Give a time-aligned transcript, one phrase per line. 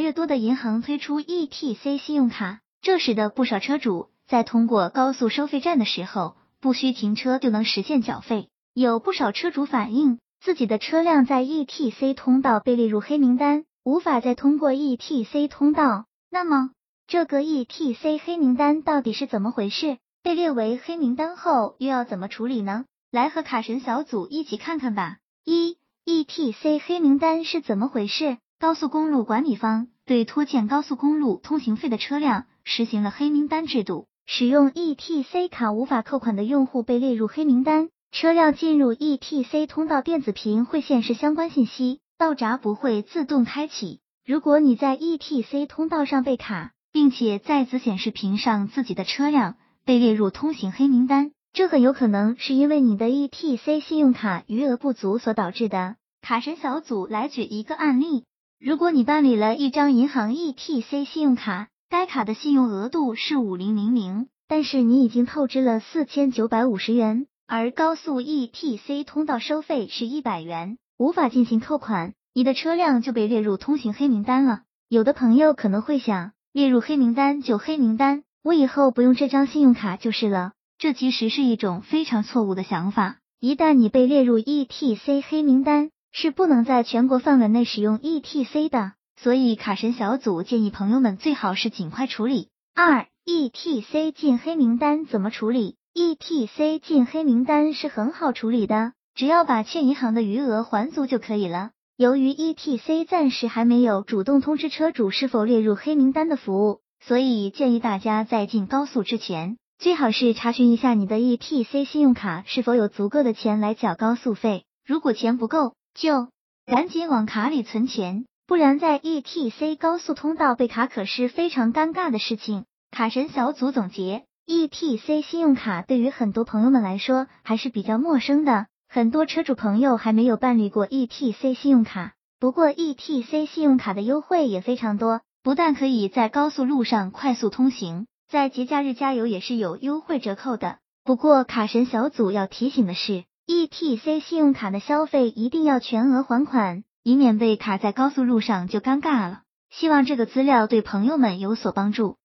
[0.00, 8.48] 越多的银行推出 ETC 信用卡，这使得不少车主在通过高速收费站的时候，不需停车就能实现缴费。
[8.72, 16.06] 有不少车主反映，自己的车辆在 ETC 通道被列入黑名单，无法再通过 ETC 通道。
[16.30, 16.70] 那么，
[17.06, 19.98] 这个 ETC 黑名单到底是怎么回事？
[20.22, 22.84] 被列为黑名单后又要怎么处理呢？
[23.10, 25.16] 来和卡神小组一起看看吧。
[25.44, 25.76] 一
[26.06, 28.38] ETC 黑名单是怎么回事？
[28.60, 37.88] 高速公路管理方对拖欠高速公路通行费的车辆实行了黑名单制度，使用 ETC 卡无法扣款的用户被列入黑名单。
[38.12, 44.00] 车辆进入 ETC 通道，电子屏会显示相关信息，道闸不会自动开启。
[44.26, 49.54] 如果你在 ETC 通道上被卡，并且在子显示屏上自己的车辆
[49.86, 55.96] 被列入通行黑名单，这很有可能是因为你的 ETC 信用卡余额不足所导致的。
[56.20, 58.24] 卡神小组来举一个案例。
[58.62, 74.60] 如果你办理了一张银行 ETC 信用卡，该卡的信用额度是五零零零，但是你已经透支了四千九百五十元，而高速 ETC 通道收费是一百元，无法进行扣款，你的车辆就被列入通行黑名单了。
[74.90, 80.52] 有的朋友可能会想，列入黑名单就黑名单，我以后不用这张信用卡就是了。
[80.76, 83.16] 这其实是一种非常错误的想法。
[83.40, 92.48] 一旦你被列入 ETC 黑名单，是不能在全国范围内使用 ETC 的，所以卡神小组建议朋友们最好是尽快处理。
[92.74, 101.70] 二 ETC 进黑名单怎么处理？ETC 进黑名单是很好处理的，只要把欠银行的余额还足就可以了。
[101.96, 114.64] 由于 ETC 暂时还没有主动通知车主是否列入黑名单的服务，所以建议大家在进高速之前，最好是查询一下你的 ETC 信用卡是否有足够的钱来缴高速费。
[114.86, 116.28] 如果钱不够，就
[116.66, 122.64] 赶紧往卡里存钱，不然在 ETC 高速通道被卡可是非常尴尬的事情。
[122.90, 132.14] 卡神小组总结：ETC 信用卡对于很多朋友们来说还是比较陌生的，很多车主朋友还没有办理过 ETC 信用卡。
[132.38, 140.78] 不过 ETC 信用卡的优惠也非常多，不但可以在高速路上快速通行，在节假日加油也是有优惠折扣的。
[141.04, 143.24] 不过卡神小组要提醒的是。
[143.52, 149.40] ETC 信用卡的消费一定要全额还款，以免被卡在高速路上就尴尬了。
[149.68, 152.19] 希望这个资料对朋友们有所帮助。